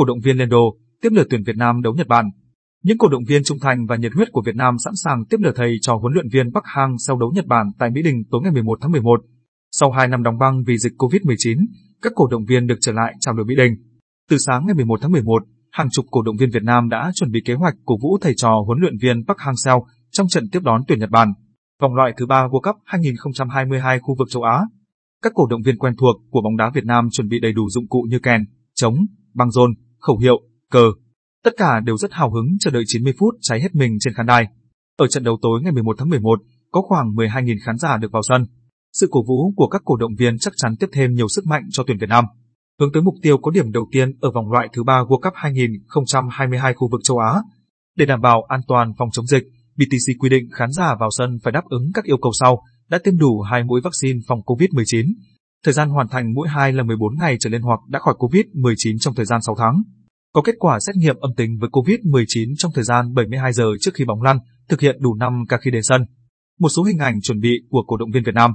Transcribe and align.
cổ 0.00 0.04
động 0.04 0.20
viên 0.20 0.36
lên 0.36 0.48
đồ, 0.48 0.76
tiếp 1.02 1.08
lửa 1.12 1.24
tuyển 1.30 1.42
Việt 1.46 1.56
Nam 1.56 1.82
đấu 1.82 1.94
Nhật 1.94 2.06
Bản. 2.06 2.30
Những 2.84 2.98
cổ 2.98 3.08
động 3.08 3.24
viên 3.28 3.44
trung 3.44 3.58
thành 3.58 3.86
và 3.86 3.96
nhiệt 3.96 4.12
huyết 4.14 4.28
của 4.32 4.42
Việt 4.46 4.56
Nam 4.56 4.74
sẵn 4.84 4.92
sàng 5.04 5.24
tiếp 5.30 5.36
lửa 5.40 5.52
thầy 5.56 5.76
trò 5.82 5.96
huấn 5.96 6.12
luyện 6.12 6.28
viên 6.32 6.52
Park 6.52 6.64
Hang 6.64 6.98
sau 6.98 7.18
đấu 7.18 7.32
Nhật 7.34 7.46
Bản 7.46 7.66
tại 7.78 7.90
Mỹ 7.90 8.02
Đình 8.02 8.22
tối 8.30 8.40
ngày 8.42 8.52
11 8.52 8.78
tháng 8.80 8.92
11. 8.92 9.20
Sau 9.70 9.90
2 9.90 10.08
năm 10.08 10.22
đóng 10.22 10.38
băng 10.38 10.62
vì 10.66 10.78
dịch 10.78 10.92
Covid-19, 10.98 11.66
các 12.02 12.12
cổ 12.14 12.26
động 12.26 12.44
viên 12.44 12.66
được 12.66 12.74
trở 12.80 12.92
lại 12.92 13.14
chào 13.20 13.34
lửa 13.34 13.44
Mỹ 13.44 13.54
Đình. 13.56 13.72
Từ 14.30 14.36
sáng 14.46 14.66
ngày 14.66 14.74
11 14.74 15.00
tháng 15.02 15.12
11, 15.12 15.42
hàng 15.72 15.90
chục 15.90 16.04
cổ 16.10 16.22
động 16.22 16.36
viên 16.36 16.50
Việt 16.50 16.62
Nam 16.62 16.88
đã 16.88 17.10
chuẩn 17.14 17.30
bị 17.30 17.42
kế 17.44 17.54
hoạch 17.54 17.74
cổ 17.84 17.98
vũ 18.02 18.18
thầy 18.20 18.32
trò 18.36 18.62
huấn 18.66 18.78
luyện 18.80 18.98
viên 19.02 19.24
Park 19.26 19.38
Hang-seo 19.38 19.84
trong 20.10 20.28
trận 20.28 20.48
tiếp 20.52 20.60
đón 20.62 20.82
tuyển 20.88 20.98
Nhật 20.98 21.10
Bản. 21.10 21.32
Vòng 21.80 21.94
loại 21.94 22.12
thứ 22.16 22.26
ba 22.26 22.42
World 22.42 22.60
Cup 22.60 22.76
2022 22.84 23.98
khu 23.98 24.14
vực 24.18 24.28
châu 24.30 24.42
Á. 24.42 24.60
Các 25.22 25.32
cổ 25.34 25.46
động 25.50 25.62
viên 25.62 25.78
quen 25.78 25.96
thuộc 25.96 26.16
của 26.30 26.42
bóng 26.42 26.56
đá 26.56 26.70
Việt 26.74 26.84
Nam 26.84 27.08
chuẩn 27.12 27.28
bị 27.28 27.40
đầy 27.40 27.52
đủ 27.52 27.68
dụng 27.70 27.88
cụ 27.88 28.06
như 28.10 28.18
kèn, 28.18 28.44
trống, 28.74 28.96
băng 29.34 29.50
rôn, 29.50 29.70
khẩu 30.00 30.18
hiệu, 30.18 30.40
cờ. 30.70 30.84
Tất 31.44 31.50
cả 31.56 31.80
đều 31.80 31.96
rất 31.96 32.12
hào 32.12 32.30
hứng 32.30 32.46
chờ 32.60 32.70
đợi 32.70 32.82
90 32.86 33.12
phút 33.18 33.34
cháy 33.40 33.60
hết 33.60 33.74
mình 33.74 33.96
trên 34.00 34.14
khán 34.14 34.26
đài. 34.26 34.46
Ở 34.96 35.06
trận 35.06 35.24
đấu 35.24 35.38
tối 35.42 35.60
ngày 35.62 35.72
11 35.72 35.96
tháng 35.98 36.08
11, 36.08 36.40
có 36.70 36.82
khoảng 36.82 37.14
12.000 37.14 37.56
khán 37.64 37.78
giả 37.78 37.96
được 37.96 38.12
vào 38.12 38.22
sân. 38.28 38.46
Sự 38.92 39.08
cổ 39.10 39.24
vũ 39.28 39.52
của 39.56 39.68
các 39.68 39.82
cổ 39.84 39.96
động 39.96 40.14
viên 40.18 40.38
chắc 40.38 40.52
chắn 40.56 40.76
tiếp 40.76 40.86
thêm 40.92 41.14
nhiều 41.14 41.28
sức 41.28 41.46
mạnh 41.46 41.62
cho 41.70 41.82
tuyển 41.86 41.98
Việt 41.98 42.08
Nam. 42.08 42.24
Hướng 42.80 42.92
tới 42.92 43.02
mục 43.02 43.14
tiêu 43.22 43.38
có 43.38 43.50
điểm 43.50 43.72
đầu 43.72 43.86
tiên 43.92 44.12
ở 44.20 44.30
vòng 44.30 44.52
loại 44.52 44.68
thứ 44.72 44.82
ba 44.82 45.02
World 45.02 45.20
Cup 45.20 45.32
2022 45.36 46.74
khu 46.74 46.88
vực 46.92 47.00
châu 47.04 47.18
Á. 47.18 47.34
Để 47.96 48.06
đảm 48.06 48.20
bảo 48.20 48.42
an 48.48 48.60
toàn 48.68 48.92
phòng 48.98 49.08
chống 49.12 49.26
dịch, 49.26 49.42
BTC 49.76 50.18
quy 50.18 50.28
định 50.28 50.48
khán 50.52 50.72
giả 50.72 50.94
vào 51.00 51.08
sân 51.18 51.38
phải 51.42 51.52
đáp 51.52 51.64
ứng 51.70 51.90
các 51.94 52.04
yêu 52.04 52.16
cầu 52.22 52.32
sau, 52.40 52.62
đã 52.88 52.98
tiêm 53.04 53.18
đủ 53.18 53.40
hai 53.40 53.64
mũi 53.64 53.80
vaccine 53.84 54.20
phòng 54.28 54.40
COVID-19. 54.46 55.12
Thời 55.64 55.74
gian 55.74 55.88
hoàn 55.88 56.08
thành 56.08 56.34
mũi 56.34 56.48
2 56.48 56.72
là 56.72 56.82
14 56.82 57.18
ngày 57.18 57.36
trở 57.40 57.50
lên 57.50 57.62
hoặc 57.62 57.80
đã 57.88 57.98
khỏi 57.98 58.14
COVID-19 58.18 58.98
trong 59.00 59.14
thời 59.14 59.26
gian 59.26 59.40
6 59.42 59.54
tháng. 59.58 59.82
Có 60.34 60.42
kết 60.42 60.54
quả 60.58 60.78
xét 60.80 60.96
nghiệm 60.96 61.16
âm 61.20 61.30
tính 61.36 61.58
với 61.60 61.70
COVID-19 61.70 62.54
trong 62.58 62.72
thời 62.74 62.84
gian 62.84 63.14
72 63.14 63.52
giờ 63.52 63.64
trước 63.80 63.90
khi 63.94 64.04
bóng 64.04 64.22
lăn, 64.22 64.38
thực 64.68 64.80
hiện 64.80 64.96
đủ 65.00 65.14
5 65.14 65.44
ca 65.48 65.56
khi 65.56 65.70
đến 65.70 65.82
sân. 65.82 66.02
Một 66.60 66.68
số 66.68 66.82
hình 66.82 66.98
ảnh 66.98 67.20
chuẩn 67.20 67.40
bị 67.40 67.50
của 67.70 67.82
cổ 67.86 67.96
động 67.96 68.10
viên 68.10 68.22
Việt 68.24 68.34
Nam 68.34 68.52